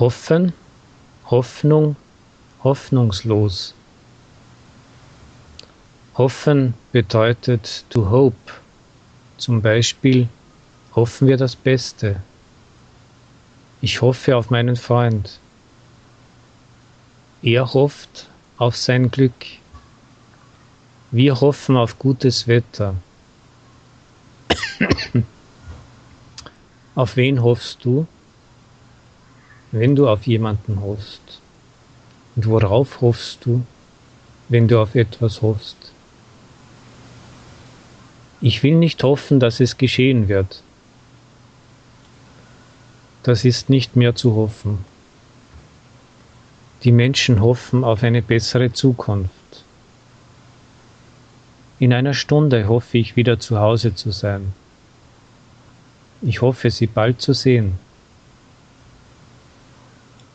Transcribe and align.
Hoffen, 0.00 0.52
Hoffnung, 1.26 1.94
hoffnungslos. 2.64 3.74
Hoffen 6.16 6.74
bedeutet 6.90 7.84
to 7.90 8.10
hope. 8.10 8.52
Zum 9.38 9.62
Beispiel 9.62 10.28
hoffen 10.96 11.28
wir 11.28 11.36
das 11.36 11.54
Beste. 11.54 12.20
Ich 13.82 14.02
hoffe 14.02 14.36
auf 14.36 14.50
meinen 14.50 14.74
Freund. 14.74 15.38
Er 17.42 17.72
hofft 17.72 18.28
auf 18.56 18.76
sein 18.76 19.12
Glück. 19.12 19.46
Wir 21.12 21.40
hoffen 21.40 21.76
auf 21.76 22.00
gutes 22.00 22.48
Wetter. 22.48 22.96
auf 26.96 27.16
wen 27.16 27.40
hoffst 27.40 27.84
du? 27.84 28.08
Wenn 29.74 29.96
du 29.96 30.08
auf 30.08 30.24
jemanden 30.28 30.80
hoffst? 30.82 31.40
Und 32.36 32.46
worauf 32.46 33.00
hoffst 33.00 33.44
du, 33.44 33.64
wenn 34.48 34.68
du 34.68 34.80
auf 34.80 34.94
etwas 34.94 35.42
hoffst? 35.42 35.76
Ich 38.40 38.62
will 38.62 38.76
nicht 38.76 39.02
hoffen, 39.02 39.40
dass 39.40 39.58
es 39.58 39.76
geschehen 39.76 40.28
wird. 40.28 40.62
Das 43.24 43.44
ist 43.44 43.68
nicht 43.68 43.96
mehr 43.96 44.14
zu 44.14 44.36
hoffen. 44.36 44.84
Die 46.84 46.92
Menschen 46.92 47.40
hoffen 47.40 47.82
auf 47.82 48.04
eine 48.04 48.22
bessere 48.22 48.72
Zukunft. 48.72 49.64
In 51.80 51.92
einer 51.92 52.14
Stunde 52.14 52.68
hoffe 52.68 52.98
ich 52.98 53.16
wieder 53.16 53.40
zu 53.40 53.58
Hause 53.58 53.94
zu 53.96 54.12
sein. 54.12 54.52
Ich 56.22 56.42
hoffe, 56.42 56.70
Sie 56.70 56.86
bald 56.86 57.20
zu 57.20 57.32
sehen. 57.32 57.78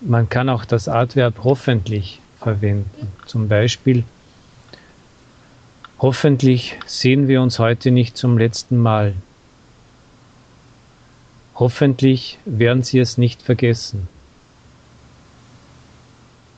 Man 0.02 0.30
kann 0.30 0.48
auch 0.48 0.64
das 0.64 0.88
Adverb 0.88 1.44
hoffentlich 1.44 2.22
verwenden. 2.40 3.12
Zum 3.26 3.50
Beispiel, 3.50 4.06
hoffentlich 6.00 6.80
sehen 6.86 7.28
wir 7.28 7.42
uns 7.42 7.60
heute 7.60 7.92
nicht 7.92 8.16
zum 8.16 8.38
letzten 8.38 8.78
Mal. 8.78 9.14
Hoffentlich 11.56 12.40
werden 12.46 12.82
Sie 12.82 13.00
es 13.00 13.18
nicht 13.18 13.42
vergessen. 13.42 14.08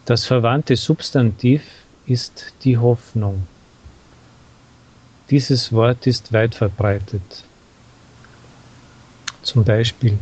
Das 0.05 0.25
verwandte 0.25 0.75
Substantiv 0.75 1.63
ist 2.05 2.53
die 2.63 2.77
Hoffnung. 2.77 3.47
Dieses 5.31 5.73
Wort 5.73 6.05
ist 6.05 6.31
weit 6.31 6.53
verbreitet. 6.53 7.44
Zum 9.41 9.63
Beispiel, 9.63 10.19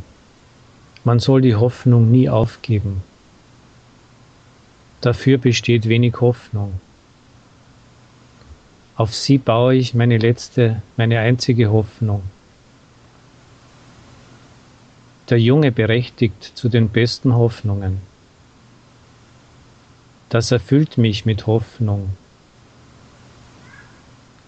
man 1.03 1.19
soll 1.19 1.41
die 1.41 1.55
Hoffnung 1.55 2.09
nie 2.09 2.29
aufgeben. 2.29 3.03
Dafür 5.01 5.37
besteht 5.37 5.87
wenig 5.87 6.19
Hoffnung. 6.19 6.79
Auf 8.95 9.15
sie 9.15 9.37
baue 9.37 9.75
ich 9.75 9.93
meine 9.93 10.17
letzte, 10.17 10.81
meine 10.97 11.19
einzige 11.19 11.71
Hoffnung. 11.71 12.21
Der 15.29 15.39
Junge 15.39 15.71
berechtigt 15.71 16.43
zu 16.43 16.67
den 16.67 16.89
besten 16.89 17.33
Hoffnungen. 17.33 18.01
Das 20.27 20.51
erfüllt 20.51 20.97
mich 20.97 21.25
mit 21.25 21.47
Hoffnung. 21.47 22.09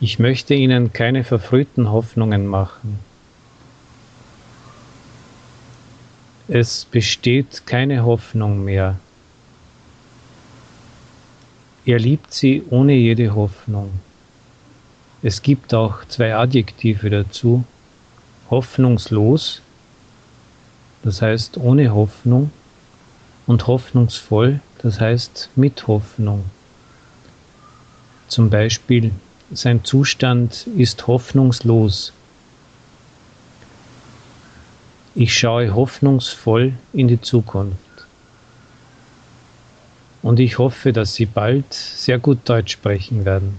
Ich 0.01 0.19
möchte 0.19 0.53
Ihnen 0.53 0.91
keine 0.91 1.23
verfrühten 1.23 1.89
Hoffnungen 1.91 2.45
machen. 2.45 2.99
Es 6.47 6.85
besteht 6.85 7.65
keine 7.65 8.03
Hoffnung 8.03 8.65
mehr. 8.65 8.99
Er 11.85 11.97
liebt 11.97 12.31
sie 12.31 12.63
ohne 12.69 12.93
jede 12.93 13.33
Hoffnung. 13.33 13.91
Es 15.23 15.41
gibt 15.41 15.73
auch 15.73 16.05
zwei 16.07 16.35
Adjektive 16.35 17.09
dazu. 17.09 17.63
Hoffnungslos, 18.51 19.61
das 21.03 21.21
heißt 21.21 21.57
ohne 21.57 21.93
Hoffnung, 21.93 22.51
und 23.47 23.65
hoffnungsvoll, 23.65 24.59
das 24.79 24.99
heißt 24.99 25.49
mit 25.55 25.87
Hoffnung. 25.87 26.45
Zum 28.27 28.49
Beispiel, 28.49 29.11
sein 29.51 29.83
Zustand 29.83 30.67
ist 30.77 31.07
hoffnungslos. 31.07 32.13
Ich 35.15 35.37
schaue 35.37 35.73
hoffnungsvoll 35.73 36.73
in 36.93 37.07
die 37.07 37.19
Zukunft. 37.19 37.90
Und 40.21 40.39
ich 40.39 40.57
hoffe, 40.57 40.93
dass 40.93 41.15
Sie 41.15 41.25
bald 41.25 41.73
sehr 41.73 42.19
gut 42.19 42.39
Deutsch 42.45 42.73
sprechen 42.73 43.25
werden. 43.25 43.57